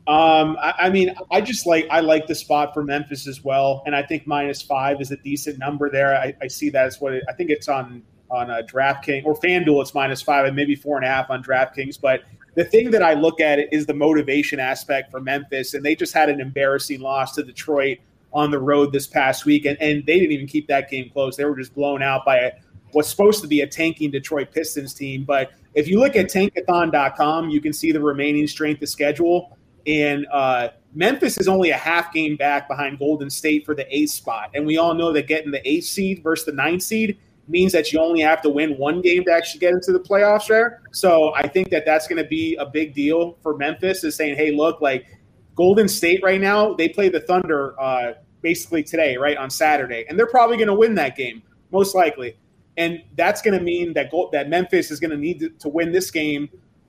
[0.06, 3.82] Um, I, I, mean, I just like I like the spot for Memphis as well,
[3.86, 6.16] and I think minus five is a decent number there.
[6.16, 9.34] I, I see that as what it, I think it's on on a DraftKings or
[9.34, 12.00] FanDuel, it's minus five and maybe four and a half on DraftKings.
[12.00, 12.22] But
[12.54, 16.12] the thing that I look at is the motivation aspect for Memphis, and they just
[16.12, 17.98] had an embarrassing loss to Detroit
[18.32, 21.36] on the road this past week, and, and they didn't even keep that game close.
[21.36, 22.52] They were just blown out by a,
[22.92, 25.24] what's supposed to be a tanking Detroit Pistons team.
[25.24, 29.55] But if you look at tankathon.com, you can see the remaining strength of schedule.
[29.86, 34.10] And uh, Memphis is only a half game back behind Golden State for the eighth
[34.10, 34.50] spot.
[34.54, 37.18] And we all know that getting the eighth seed versus the ninth seed
[37.48, 40.48] means that you only have to win one game to actually get into the playoffs
[40.48, 40.82] there.
[40.92, 44.36] So I think that that's going to be a big deal for Memphis is saying,
[44.36, 45.06] hey, look, like
[45.54, 50.06] Golden State right now, they play the Thunder uh, basically today, right, on Saturday.
[50.08, 52.36] And they're probably going to win that game, most likely.
[52.76, 56.10] And that's going to mean that that Memphis is going to need to win this
[56.10, 56.48] game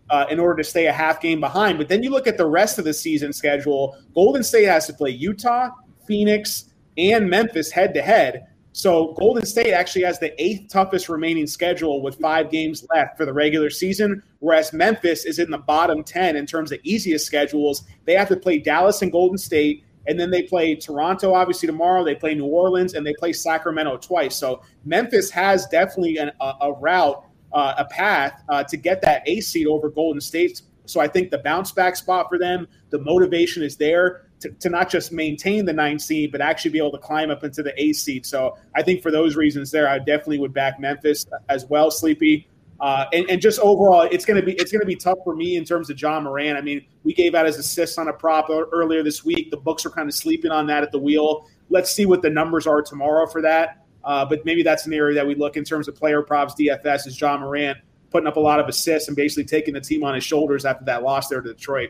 [0.09, 1.77] uh, in order to stay a half game behind.
[1.77, 3.97] But then you look at the rest of the season schedule.
[4.13, 5.69] Golden State has to play Utah,
[6.05, 6.65] Phoenix,
[6.97, 8.47] and Memphis head to head.
[8.77, 13.25] So Golden State actually has the eighth toughest remaining schedule with five games left for
[13.25, 17.85] the regular season, whereas Memphis is in the bottom 10 in terms of easiest schedules.
[18.05, 22.03] They have to play Dallas and Golden State, and then they play Toronto, obviously, tomorrow.
[22.03, 24.35] They play New Orleans, and they play Sacramento twice.
[24.35, 29.23] So Memphis has definitely an, a, a, route, uh, a path uh, to get that
[29.25, 30.61] A seed over Golden State.
[30.85, 34.69] So I think the bounce back spot for them, the motivation is there to, to
[34.69, 37.73] not just maintain the nine seed, but actually be able to climb up into the
[37.81, 38.25] A seed.
[38.25, 42.47] So I think for those reasons there, I definitely would back Memphis as well, Sleepy.
[42.79, 45.65] Uh, and, and, just overall, it's to be it's to be tough for me in
[45.65, 46.57] terms of Ja Morant.
[46.57, 49.49] I mean, we gave out his assists on a prop earlier this week.
[49.49, 51.47] The books are kind of sleeping on that at the wheel.
[51.69, 53.86] Let's see what the numbers are tomorrow for that.
[54.07, 56.55] Uh, but maybe that's an area that we look in terms of player props.
[56.55, 57.77] DFS is Ja Morant
[58.09, 60.85] putting up a lot of assists and basically taking the team on his shoulders after
[60.85, 61.89] that loss there to Detroit.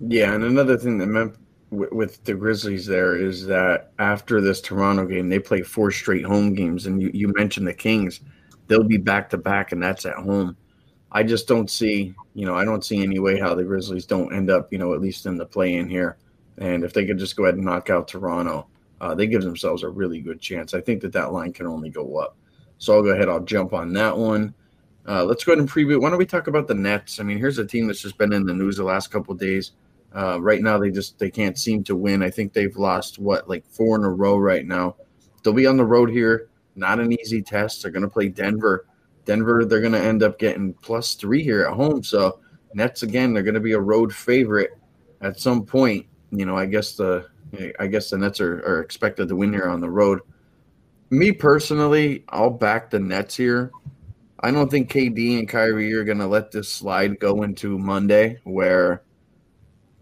[0.00, 1.36] Yeah, and another thing that meant
[1.70, 6.52] with the Grizzlies there is that after this Toronto game, they play four straight home
[6.52, 8.20] games, and you, you mentioned the Kings,
[8.66, 10.56] they'll be back to back, and that's at home.
[11.12, 14.34] I just don't see, you know, I don't see any way how the Grizzlies don't
[14.34, 16.18] end up, you know, at least in the play in here.
[16.58, 18.66] And if they could just go ahead and knock out Toronto,
[19.00, 20.74] uh, they give themselves a really good chance.
[20.74, 22.36] I think that that line can only go up.
[22.78, 24.54] So I'll go ahead, I'll jump on that one.
[25.08, 26.00] Uh, let's go ahead and preview.
[26.00, 27.20] Why don't we talk about the Nets?
[27.20, 29.72] I mean, here's a team that's just been in the news the last couple days.
[30.14, 32.22] Uh, right now, they just they can't seem to win.
[32.22, 34.96] I think they've lost what like four in a row right now.
[35.42, 36.48] They'll be on the road here.
[36.76, 37.82] Not an easy test.
[37.82, 38.86] They're going to play Denver.
[39.24, 42.02] Denver, they're going to end up getting plus three here at home.
[42.02, 42.40] So
[42.74, 44.70] Nets again, they're going to be a road favorite
[45.20, 46.06] at some point.
[46.30, 47.26] You know, I guess the
[47.78, 50.20] I guess the Nets are, are expected to win here on the road.
[51.10, 53.72] Me personally, I'll back the Nets here.
[54.40, 58.38] I don't think KD and Kyrie are going to let this slide go into Monday
[58.44, 59.02] where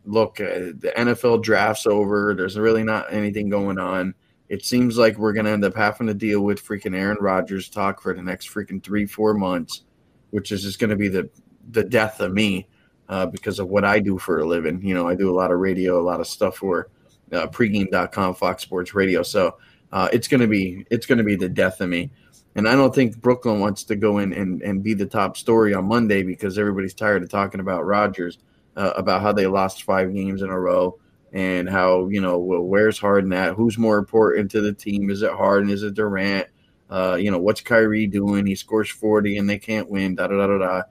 [0.05, 2.35] look, uh, the NFL draft's over.
[2.35, 4.15] There's really not anything going on.
[4.49, 7.69] It seems like we're going to end up having to deal with freaking Aaron Rodgers
[7.69, 9.83] talk for the next freaking three, four months,
[10.31, 11.29] which is just going to be the
[11.71, 12.67] the death of me.
[13.09, 14.83] uh, because of what I do for a living.
[14.83, 16.89] You know, I do a lot of radio, a lot of stuff for
[17.33, 19.23] uh, pregame.com, Fox Sports Radio.
[19.23, 19.57] So
[19.93, 22.11] uh, it's gonna be it's gonna be the death of me.
[22.55, 25.75] And I don't think Brooklyn wants to go in and, and be the top story
[25.75, 28.39] on Monday because everybody's tired of talking about Rodgers,
[28.77, 30.99] uh, about how they lost five games in a row
[31.33, 33.55] and how, you know, well, where's Harden at?
[33.55, 35.11] Who's more important to the team?
[35.11, 35.71] Is it Harden?
[35.71, 36.49] Is it Durant?
[36.91, 38.47] Uh, you know, what's Kyrie doing?
[38.47, 40.83] He scores 40 and they can't win, da da da da da.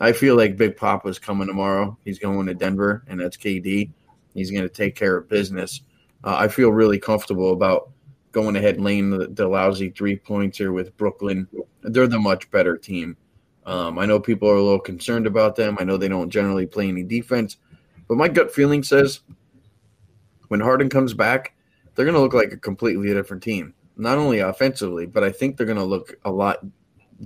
[0.00, 1.98] I feel like Big Papa's coming tomorrow.
[2.04, 3.90] He's going to Denver, and that's KD.
[4.34, 5.82] He's going to take care of business.
[6.24, 7.90] Uh, I feel really comfortable about
[8.32, 11.46] going ahead and laying the, the lousy three points here with Brooklyn.
[11.82, 13.16] They're the much better team.
[13.64, 15.76] Um, I know people are a little concerned about them.
[15.78, 17.58] I know they don't generally play any defense,
[18.08, 19.20] but my gut feeling says
[20.48, 21.54] when Harden comes back,
[21.94, 23.74] they're going to look like a completely different team.
[23.96, 26.58] Not only offensively, but I think they're going to look a lot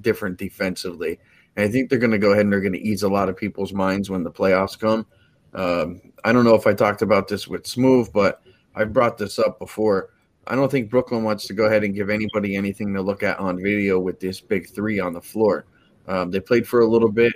[0.01, 1.19] different defensively.
[1.57, 3.29] And I think they're going to go ahead and they're going to ease a lot
[3.29, 5.07] of people's minds when the playoffs come.
[5.55, 8.43] Um, I don't know if I talked about this with Smoove, but
[8.75, 10.11] I brought this up before.
[10.49, 13.39] I don't think Brooklyn wants to go ahead and give anybody anything to look at
[13.39, 15.67] on video with this big three on the floor.
[16.09, 17.33] Um, they played for a little bit,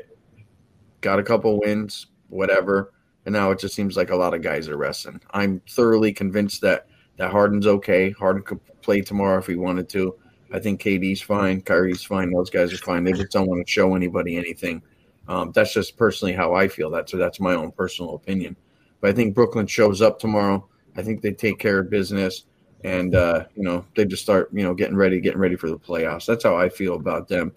[1.03, 2.93] got a couple wins, whatever,
[3.27, 5.21] and now it just seems like a lot of guys are resting.
[5.31, 8.11] I'm thoroughly convinced that that Harden's okay.
[8.11, 10.17] Harden could play tomorrow if he wanted to.
[10.53, 13.05] I think KD's fine, Kyrie's fine, those guys are fine.
[13.05, 14.83] They just don't want to show anybody anything.
[15.29, 16.91] Um, that's just personally how I feel.
[16.91, 18.57] That's that's my own personal opinion.
[19.01, 20.67] But I think Brooklyn shows up tomorrow.
[20.97, 22.45] I think they take care of business,
[22.85, 25.79] and uh, you know they just start you know getting ready, getting ready for the
[25.79, 26.27] playoffs.
[26.27, 27.53] That's how I feel about them.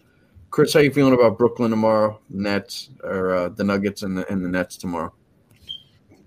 [0.50, 2.20] Chris, how you feeling about Brooklyn tomorrow?
[2.30, 5.12] Nets or uh, the Nuggets and the, and the Nets tomorrow?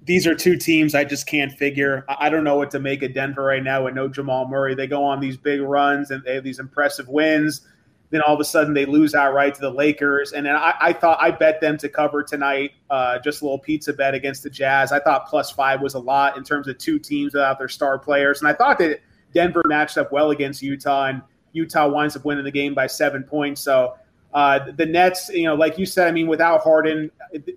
[0.07, 2.05] these are two teams I just can't figure.
[2.09, 4.75] I don't know what to make of Denver right now with no Jamal Murray.
[4.75, 7.67] They go on these big runs and they have these impressive wins.
[8.11, 10.33] Then all of a sudden they lose outright to the Lakers.
[10.33, 13.59] And then I, I thought I bet them to cover tonight, uh, just a little
[13.59, 14.93] pizza bet against the Jazz.
[14.93, 17.99] I thought plus five was a lot in terms of two teams without their star
[17.99, 18.41] players.
[18.41, 19.01] And I thought that
[19.35, 23.23] Denver matched up well against Utah, and Utah winds up winning the game by seven
[23.23, 23.61] points.
[23.61, 23.95] So
[24.33, 27.11] uh, the Nets, you know, like you said, I mean, without Harden,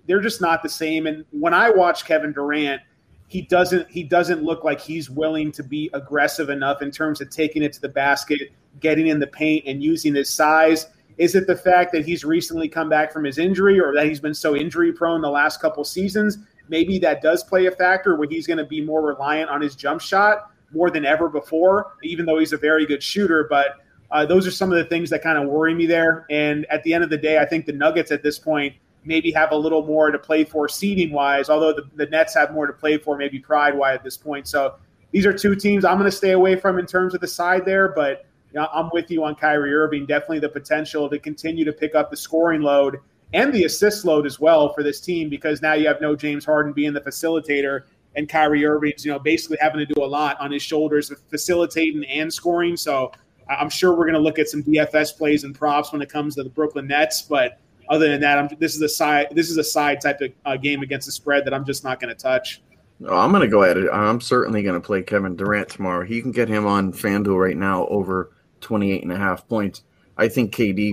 [0.06, 1.06] they're just not the same.
[1.06, 2.82] And when I watch Kevin Durant,
[3.30, 7.30] he doesn't he doesn't look like he's willing to be aggressive enough in terms of
[7.30, 10.88] taking it to the basket, getting in the paint, and using his size.
[11.16, 14.18] Is it the fact that he's recently come back from his injury, or that he's
[14.18, 16.38] been so injury prone the last couple seasons?
[16.68, 19.76] Maybe that does play a factor where he's going to be more reliant on his
[19.76, 23.46] jump shot more than ever before, even though he's a very good shooter.
[23.48, 23.76] But
[24.10, 26.26] uh, those are some of the things that kind of worry me there.
[26.30, 29.30] And at the end of the day, I think the Nuggets at this point maybe
[29.32, 32.66] have a little more to play for seeding wise, although the, the Nets have more
[32.66, 34.46] to play for, maybe pride wise at this point.
[34.46, 34.74] So
[35.12, 37.64] these are two teams I'm going to stay away from in terms of the side
[37.64, 40.06] there, but you know, I'm with you on Kyrie Irving.
[40.06, 42.98] Definitely the potential to continue to pick up the scoring load
[43.32, 46.44] and the assist load as well for this team because now you have no James
[46.44, 47.82] Harden being the facilitator
[48.16, 52.04] and Kyrie Irving's, you know, basically having to do a lot on his shoulders, facilitating
[52.06, 52.76] and scoring.
[52.76, 53.12] So
[53.48, 56.34] I'm sure we're going to look at some DFS plays and props when it comes
[56.36, 59.58] to the Brooklyn Nets, but other than that, I'm, this is a side this is
[59.58, 62.20] a side type of uh, game against the spread that I'm just not going to
[62.20, 62.62] touch.
[63.06, 63.90] Oh, I'm going to go at it.
[63.92, 66.04] I'm certainly going to play Kevin Durant tomorrow.
[66.04, 69.82] He can get him on FanDuel right now over 28 and a half points.
[70.18, 70.92] I think KD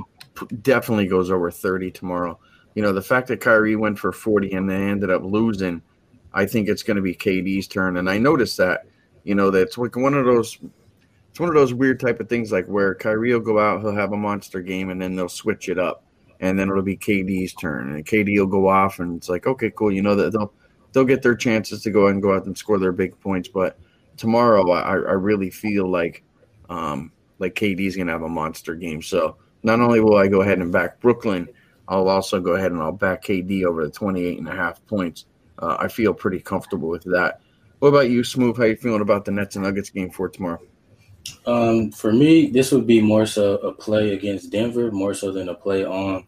[0.61, 2.39] definitely goes over 30 tomorrow.
[2.75, 5.81] You know, the fact that Kyrie went for 40 and they ended up losing,
[6.33, 7.97] I think it's going to be KD's turn.
[7.97, 8.85] And I noticed that,
[9.23, 10.57] you know, that's like one of those
[11.37, 13.93] it's one of those weird type of things like where Kyrie will go out, he'll
[13.93, 16.03] have a monster game, and then they'll switch it up,
[16.39, 19.71] and then it'll be KD's turn, and KD will go off, and it's like, okay,
[19.71, 20.53] cool, you know that they'll
[20.93, 23.77] they'll get their chances to go and go out and score their big points, but
[24.17, 26.23] tomorrow I, I really feel like
[26.69, 29.01] um, like KD's gonna have a monster game.
[29.01, 31.47] So not only will I go ahead and back Brooklyn,
[31.87, 35.25] I'll also go ahead and I'll back KD over the 28 and a half points.
[35.59, 37.41] Uh, I feel pretty comfortable with that.
[37.79, 38.57] What about you, Smoove?
[38.57, 40.59] How you feeling about the Nets and Nuggets game for tomorrow?
[41.45, 45.49] Um, for me, this would be more so a play against Denver, more so than
[45.49, 46.25] a play on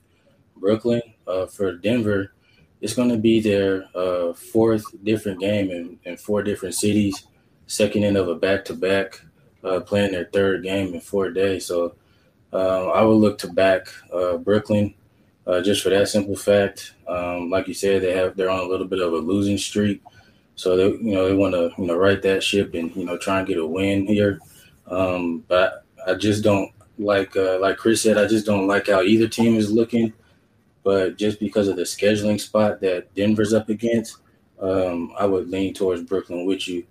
[0.57, 1.01] Brooklyn.
[1.27, 2.33] Uh, for Denver,
[2.81, 7.27] it's going to be their uh, fourth different game in, in, four different cities,
[7.67, 9.21] second end of a back to back,
[9.85, 11.65] playing their third game in four days.
[11.65, 11.95] So
[12.51, 14.93] uh, I would look to back uh, Brooklyn
[15.45, 16.93] uh, just for that simple fact.
[17.07, 20.01] Um, like you said, they have they're on a little bit of a losing streak,
[20.55, 23.17] so they you know they want to you know right that ship and you know
[23.17, 24.39] try and get a win here.
[24.89, 28.17] Um, but I just don't like uh, like Chris said.
[28.17, 30.13] I just don't like how either team is looking.
[30.83, 34.17] But just because of the scheduling spot that Denver's up against,
[34.59, 36.85] um, I would lean towards Brooklyn with you.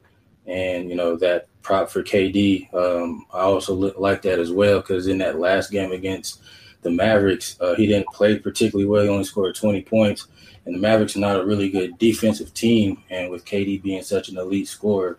[0.47, 4.81] And you know that prop for KD, um, I also look, like that as well
[4.81, 6.41] because in that last game against
[6.83, 7.57] the Mavericks.
[7.61, 9.03] Uh, he didn't play particularly well.
[9.03, 10.29] He only scored 20 points.
[10.65, 13.03] And the Mavericks are not a really good defensive team.
[13.11, 15.19] And with KD being such an elite scorer,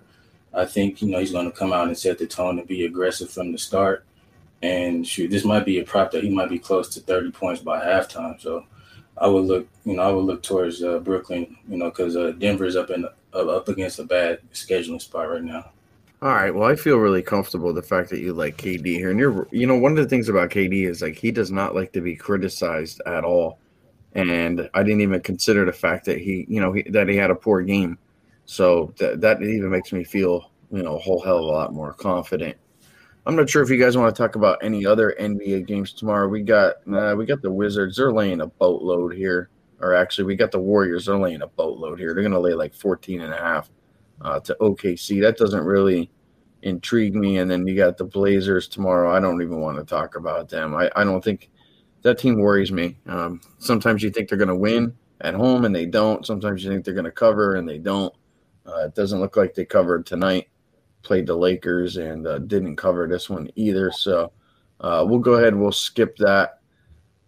[0.54, 2.86] I think, you know, he's going to come out and set the tone and be
[2.86, 4.06] aggressive from the start.
[4.62, 7.62] And shoot, this might be a prop that he might be close to 30 points
[7.62, 8.42] by halftime.
[8.42, 8.66] So
[9.18, 12.32] I would look, you know, I would look towards uh, Brooklyn, you know, because uh,
[12.38, 15.72] Denver's up in up against a bad scheduling spot right now.
[16.22, 16.54] All right.
[16.54, 19.48] Well, I feel really comfortable with the fact that you like KD here, and you're,
[19.52, 22.02] you know, one of the things about KD is like he does not like to
[22.02, 23.60] be criticized at all,
[24.14, 27.32] and I didn't even consider the fact that he, you know, he, that he had
[27.32, 27.98] a poor game,
[28.50, 31.72] so that that even makes me feel, you know, a whole hell of a lot
[31.72, 32.58] more confident.
[33.28, 36.28] I'm not sure if you guys want to talk about any other NBA games tomorrow.
[36.28, 37.98] We got uh, we got the Wizards.
[37.98, 41.06] They're laying a boatload here, or actually, we got the Warriors.
[41.06, 42.16] They're laying a boatload here.
[42.16, 43.70] They're going to lay like 14 and a half
[44.22, 45.22] uh, to OKC.
[45.22, 46.10] That doesn't really
[46.64, 47.38] intrigue me.
[47.38, 49.16] And then you got the Blazers tomorrow.
[49.16, 50.74] I don't even want to talk about them.
[50.74, 51.52] I, I don't think
[52.02, 52.98] that team worries me.
[53.06, 56.26] Um, sometimes you think they're going to win at home and they don't.
[56.26, 58.12] Sometimes you think they're going to cover and they don't.
[58.70, 60.50] Uh, it doesn't look like they covered tonight.
[61.02, 63.92] Played the Lakers and uh, didn't cover this one either.
[63.92, 64.32] So
[64.82, 65.56] uh, we'll go ahead.
[65.56, 66.60] We'll skip that.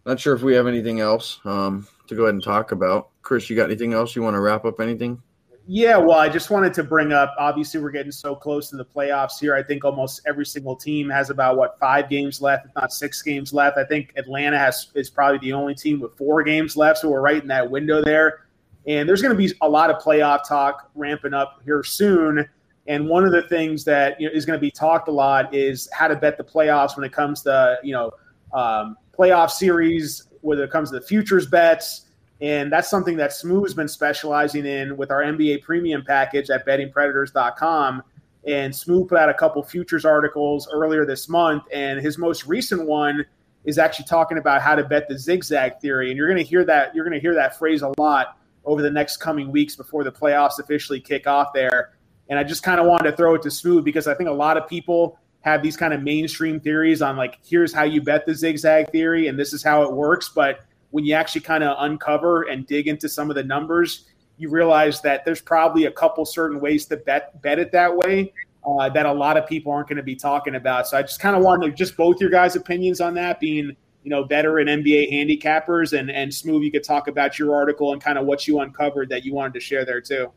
[0.05, 3.09] Not sure if we have anything else um, to go ahead and talk about.
[3.21, 4.79] Chris, you got anything else you want to wrap up?
[4.79, 5.21] Anything?
[5.67, 7.35] Yeah, well, I just wanted to bring up.
[7.37, 9.55] Obviously, we're getting so close to the playoffs here.
[9.55, 13.21] I think almost every single team has about what five games left, if not six
[13.21, 13.77] games left.
[13.77, 17.21] I think Atlanta has is probably the only team with four games left, so we're
[17.21, 18.45] right in that window there.
[18.87, 22.47] And there's going to be a lot of playoff talk ramping up here soon.
[22.87, 25.53] And one of the things that you know, is going to be talked a lot
[25.53, 28.11] is how to bet the playoffs when it comes to you know
[28.53, 32.07] um, playoff series, whether it comes to the futures bets
[32.41, 38.01] and that's something that Smoove's been specializing in with our NBA premium package at bettingpredators.com.
[38.47, 41.63] And Smoove put out a couple futures articles earlier this month.
[41.71, 43.23] And his most recent one
[43.63, 46.09] is actually talking about how to bet the zigzag theory.
[46.09, 48.81] And you're going to hear that, you're going to hear that phrase a lot over
[48.81, 51.93] the next coming weeks before the playoffs officially kick off there.
[52.29, 54.33] And I just kind of wanted to throw it to Smoove because I think a
[54.33, 58.25] lot of people have these kind of mainstream theories on like, here's how you bet
[58.25, 60.29] the zigzag theory and this is how it works.
[60.29, 64.05] But when you actually kind of uncover and dig into some of the numbers,
[64.37, 68.33] you realize that there's probably a couple certain ways to bet bet it that way
[68.65, 70.87] uh, that a lot of people aren't going to be talking about.
[70.87, 74.09] So I just kind of wanted just both your guys' opinions on that, being you
[74.09, 76.63] know veteran NBA handicappers and and Smoove.
[76.63, 79.53] You could talk about your article and kind of what you uncovered that you wanted
[79.55, 80.31] to share there too.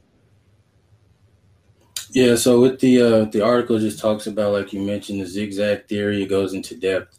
[2.11, 5.87] Yeah, so with the uh, the article just talks about like you mentioned the zigzag
[5.87, 6.23] theory.
[6.23, 7.19] It goes into depth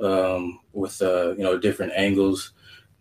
[0.00, 2.52] um, with uh, you know different angles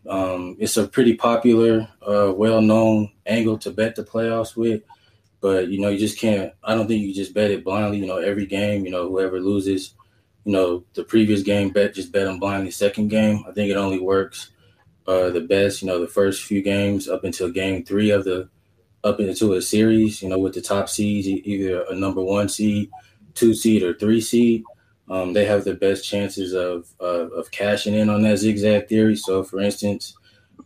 [0.07, 4.81] um, it's a pretty popular, uh, well-known angle to bet the playoffs with,
[5.41, 6.53] but you know you just can't.
[6.63, 7.99] I don't think you just bet it blindly.
[7.99, 9.93] You know, every game, you know, whoever loses,
[10.45, 12.71] you know, the previous game bet just bet them blindly.
[12.71, 14.51] Second game, I think it only works
[15.07, 15.81] uh, the best.
[15.81, 18.49] You know, the first few games up until game three of the
[19.03, 20.21] up into a series.
[20.21, 22.89] You know, with the top seeds, either a number one seed,
[23.33, 24.63] two seed, or three seed
[25.11, 29.17] um, they have the best chances of, uh, of cashing in on that zigzag theory.
[29.17, 30.15] So, for instance,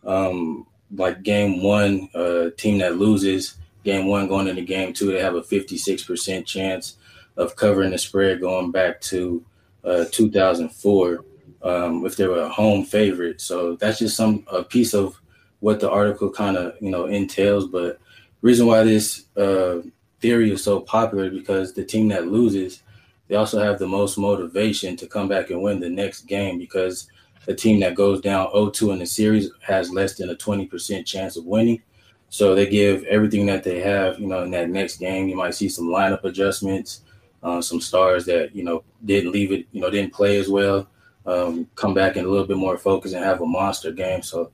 [0.04, 5.20] um, like game one, uh, team that loses game one going into game two, they
[5.20, 6.96] have a 56% chance
[7.36, 9.44] of covering the spread going back to
[9.86, 11.24] uh, 2004
[11.62, 13.40] um, if they were a home favorite.
[13.40, 15.20] So that's just some a piece of
[15.60, 17.66] what the article kind of you know entails.
[17.66, 17.98] But
[18.42, 19.82] reason why this uh,
[20.20, 22.82] theory is so popular because the team that loses
[23.28, 27.08] they also have the most motivation to come back and win the next game because
[27.48, 31.36] a team that goes down 0-2 in the series has less than a 20% chance
[31.36, 31.82] of winning.
[32.28, 35.28] So they give everything that they have, you know, in that next game.
[35.28, 37.02] You might see some lineup adjustments,
[37.42, 40.88] uh, some stars that, you know, didn't leave it, you know, didn't play as well,
[41.26, 44.22] um, come back and a little bit more focused and have a monster game.
[44.22, 44.50] So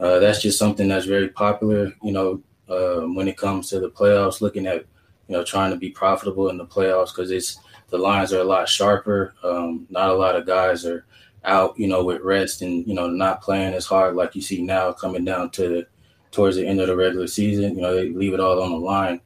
[0.00, 3.90] uh, that's just something that's very popular, you know, uh, when it comes to the
[3.90, 4.84] playoffs, looking at,
[5.28, 7.58] you know, trying to be profitable in the playoffs because it's–
[7.92, 9.34] the lines are a lot sharper.
[9.44, 11.04] Um, not a lot of guys are
[11.44, 14.62] out, you know, with rest and you know not playing as hard like you see
[14.62, 15.84] now coming down to
[16.32, 17.76] towards the end of the regular season.
[17.76, 19.20] You know, they leave it all on the line,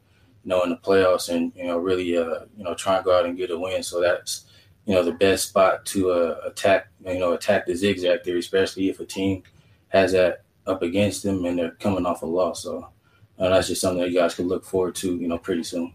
[0.47, 3.18] you know, in the playoffs and you know really uh, you know try and go
[3.18, 3.82] out and get a win.
[3.82, 4.44] So that's
[4.84, 8.88] you know the best spot to uh, attack you know attack the zigzag theory, especially
[8.88, 9.42] if a team
[9.88, 12.62] has that up against them and they're coming off a loss.
[12.62, 12.88] So
[13.40, 15.92] uh, that's just something that you guys can look forward to, you know, pretty soon.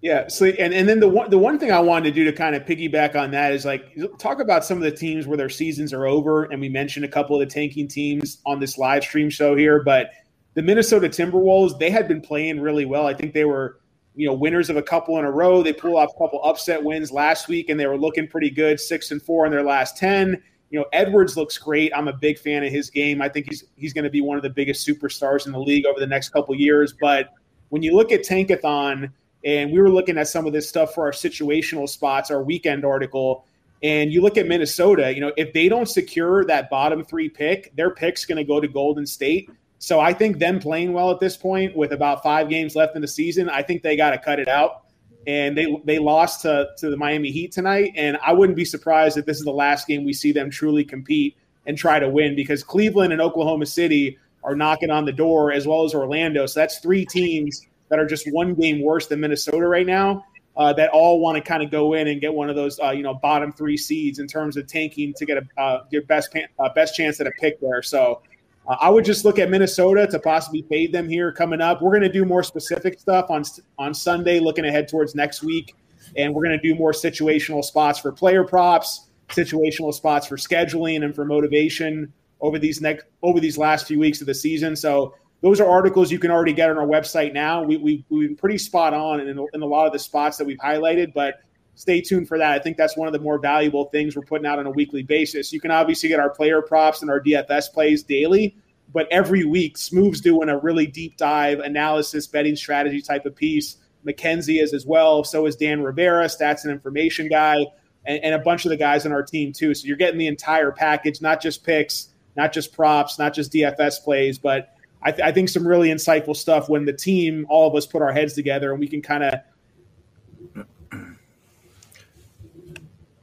[0.00, 0.26] Yeah.
[0.26, 2.56] So and, and then the one the one thing I wanted to do to kind
[2.56, 5.92] of piggyback on that is like talk about some of the teams where their seasons
[5.92, 6.44] are over.
[6.44, 9.80] And we mentioned a couple of the tanking teams on this live stream show here,
[9.84, 10.10] but
[10.54, 13.06] the Minnesota Timberwolves, they had been playing really well.
[13.06, 13.80] I think they were,
[14.14, 15.62] you know, winners of a couple in a row.
[15.62, 18.80] They pulled off a couple upset wins last week and they were looking pretty good,
[18.80, 20.42] six and four in their last ten.
[20.70, 21.92] You know, Edwards looks great.
[21.94, 23.20] I'm a big fan of his game.
[23.20, 25.86] I think he's he's going to be one of the biggest superstars in the league
[25.86, 26.94] over the next couple years.
[27.00, 27.30] But
[27.70, 29.10] when you look at Tankathon,
[29.44, 32.84] and we were looking at some of this stuff for our situational spots, our weekend
[32.84, 33.46] article,
[33.82, 37.74] and you look at Minnesota, you know, if they don't secure that bottom three pick,
[37.74, 39.50] their pick's going to go to Golden State.
[39.80, 43.02] So I think them playing well at this point with about five games left in
[43.02, 44.84] the season, I think they got to cut it out.
[45.26, 47.92] And they they lost to, to the Miami Heat tonight.
[47.96, 50.84] And I wouldn't be surprised if this is the last game we see them truly
[50.84, 55.50] compete and try to win because Cleveland and Oklahoma City are knocking on the door
[55.50, 56.46] as well as Orlando.
[56.46, 60.24] So that's three teams that are just one game worse than Minnesota right now
[60.56, 62.90] uh, that all want to kind of go in and get one of those, uh,
[62.90, 66.36] you know, bottom three seeds in terms of tanking to get a uh, your best
[66.58, 67.82] uh, best chance at a pick there.
[67.82, 68.22] So
[68.70, 71.82] uh, I would just look at Minnesota to possibly fade them here coming up.
[71.82, 73.42] We're going to do more specific stuff on
[73.78, 75.74] on Sunday, looking ahead towards next week,
[76.16, 81.04] and we're going to do more situational spots for player props, situational spots for scheduling
[81.04, 84.76] and for motivation over these next over these last few weeks of the season.
[84.76, 87.62] So those are articles you can already get on our website now.
[87.62, 90.44] We, we, we've been pretty spot on in, in a lot of the spots that
[90.46, 91.40] we've highlighted, but
[91.80, 92.52] stay tuned for that.
[92.52, 95.02] I think that's one of the more valuable things we're putting out on a weekly
[95.02, 95.50] basis.
[95.50, 98.54] You can obviously get our player props and our DFS plays daily,
[98.92, 103.78] but every week, Smoove's doing a really deep dive analysis, betting strategy type of piece.
[104.04, 105.24] Mackenzie is as well.
[105.24, 107.64] So is Dan Rivera, stats and information guy,
[108.04, 109.72] and, and a bunch of the guys on our team too.
[109.72, 114.04] So you're getting the entire package, not just picks, not just props, not just DFS
[114.04, 117.74] plays, but I, th- I, think some really insightful stuff when the team, all of
[117.74, 119.40] us, put our heads together and we can kind of.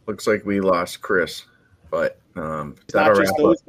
[0.07, 1.43] Looks like we lost Chris,
[1.91, 3.61] but um, not just those,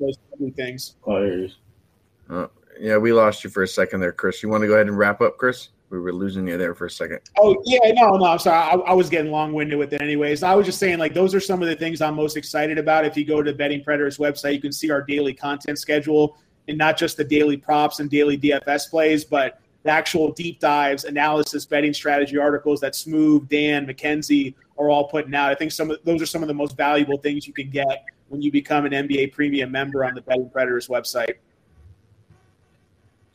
[0.00, 0.18] those
[0.56, 0.96] things.
[1.06, 2.48] Uh,
[2.80, 4.42] yeah, we lost you for a second there, Chris.
[4.42, 5.68] You want to go ahead and wrap up, Chris?
[5.90, 7.20] We were losing you there for a second.
[7.38, 8.58] Oh yeah, no, no, I'm sorry.
[8.58, 10.42] I, I was getting long winded with it, anyways.
[10.42, 13.06] I was just saying, like, those are some of the things I'm most excited about.
[13.06, 16.76] If you go to Betting Predators website, you can see our daily content schedule and
[16.76, 21.64] not just the daily props and daily DFS plays, but the actual deep dives, analysis,
[21.64, 25.50] betting strategy articles that Smoove, Dan, Mackenzie are all putting out.
[25.50, 28.04] I think some of those are some of the most valuable things you can get
[28.28, 31.34] when you become an NBA premium member on the Betting Predators website.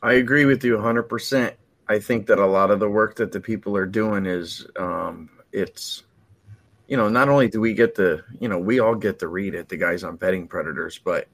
[0.02, 1.54] I agree with you 100%.
[1.88, 5.30] I think that a lot of the work that the people are doing is um,
[5.52, 6.04] it's
[6.88, 9.54] you know not only do we get the you know we all get to read
[9.54, 11.28] it the guys on betting predators but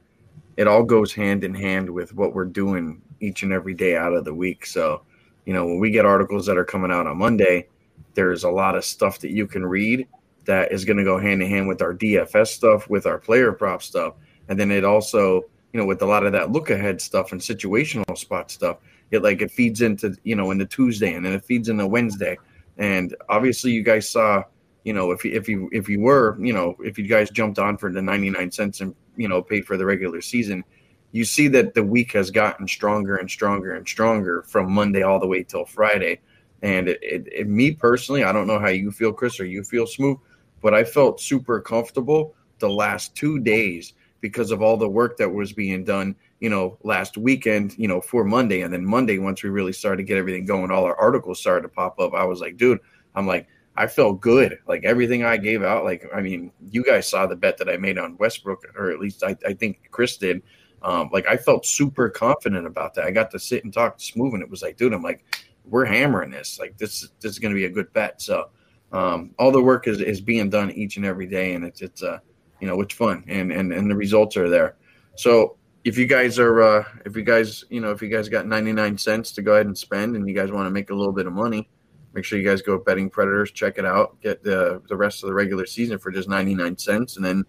[0.57, 4.13] it all goes hand in hand with what we're doing each and every day out
[4.13, 4.67] of the week.
[4.67, 5.03] So,
[5.47, 7.69] you know, when we get articles that are coming out on Monday,
[8.15, 10.07] there's a lot of stuff that you can read
[10.45, 13.53] that is going to go hand in hand with our DFS stuff, with our player
[13.53, 14.15] prop stuff.
[14.49, 15.43] And then it also,
[15.73, 18.79] you know, with a lot of that look ahead stuff and situational spot stuff,
[19.11, 22.39] it like it feeds into, you know, into Tuesday and then it feeds into Wednesday.
[22.79, 24.43] And obviously you guys saw,
[24.85, 27.59] you know, if you, if you, if you were, you know, if you guys jumped
[27.59, 30.65] on for the 99 cents and you know paid for the regular season,
[31.13, 35.21] you see that the week has gotten stronger and stronger and stronger from Monday all
[35.21, 36.21] the way till Friday.
[36.63, 39.65] And it, it, it, me personally, I don't know how you feel, Chris, or you
[39.65, 40.21] feel Smoove,
[40.61, 45.29] but I felt super comfortable the last two days because of all the work that
[45.29, 48.61] was being done, you know, last weekend, you know, for Monday.
[48.61, 51.63] And then Monday, once we really started to get everything going, all our articles started
[51.63, 52.13] to pop up.
[52.13, 52.81] I was like, dude,
[53.15, 54.59] I'm like, I felt good.
[54.67, 57.79] Like everything I gave out, like I mean, you guys saw the bet that I
[57.79, 60.43] made on Westbrook, or at least I, I think Chris did.
[60.83, 63.05] Um, like I felt super confident about that.
[63.05, 65.25] I got to sit and talk to Smoove, and it was like, dude, I'm like,
[65.65, 66.59] we're hammering this.
[66.59, 68.21] Like this, this is going to be a good bet.
[68.21, 68.51] So
[68.93, 72.03] um, all the work is, is being done each and every day, and it's it's
[72.03, 72.19] uh,
[72.61, 74.77] you know it's fun, and and and the results are there.
[75.17, 78.47] So if you guys are uh, if you guys you know if you guys got
[78.47, 81.13] 99 cents to go ahead and spend, and you guys want to make a little
[81.13, 81.69] bit of money
[82.13, 85.29] Make sure you guys go betting predators, check it out, get the the rest of
[85.29, 87.45] the regular season for just 99 cents, and then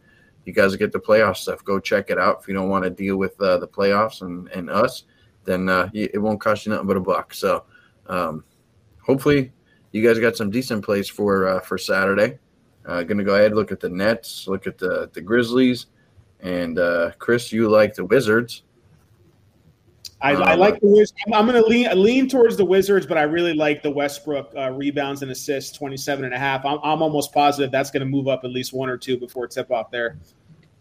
[0.46, 1.64] you guys get the playoff stuff.
[1.64, 2.40] Go check it out.
[2.42, 5.04] If you don't want to deal with uh, the playoffs and, and us,
[5.46, 7.34] then uh, it won't cost you nothing but a buck.
[7.34, 7.66] So
[8.12, 8.44] um,
[9.02, 9.52] hopefully
[9.92, 12.38] you guys got some decent plays for uh, for Saturday.
[12.86, 15.88] Uh, gonna go ahead look at the Nets, look at the the Grizzlies,
[16.42, 18.64] and uh, Chris, you like the Wizards.
[20.24, 21.14] I, I like the Wizards.
[21.26, 24.54] I'm, I'm going to lean lean towards the Wizards, but I really like the Westbrook
[24.56, 26.64] uh, rebounds and assists, 27 and a half.
[26.64, 29.48] I'm, I'm almost positive that's going to move up at least one or two before
[29.48, 30.20] tip off there.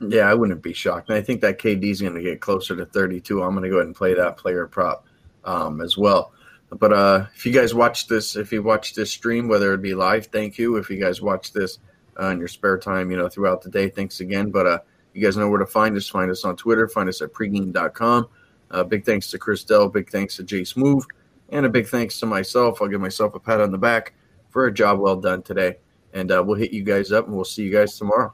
[0.01, 1.09] Yeah, I wouldn't be shocked.
[1.09, 3.43] And I think that KD is going to get closer to 32.
[3.43, 5.07] I'm going to go ahead and play that player prop
[5.45, 6.33] um, as well.
[6.71, 9.95] But uh, if you guys watch this, if you watch this stream, whether it be
[9.95, 10.77] live, thank you.
[10.77, 11.79] If you guys watch this
[12.19, 14.51] uh, in your spare time, you know, throughout the day, thanks again.
[14.51, 14.79] But uh,
[15.13, 16.09] you guys know where to find us.
[16.09, 16.89] Find us on Twitter.
[16.89, 18.29] Find us at pregame.com.
[18.71, 19.89] Uh, big thanks to Chris Dell.
[19.89, 21.03] Big thanks to J-Smoove.
[21.49, 22.81] And a big thanks to myself.
[22.81, 24.15] I'll give myself a pat on the back
[24.49, 25.79] for a job well done today.
[26.13, 28.33] And uh, we'll hit you guys up and we'll see you guys tomorrow.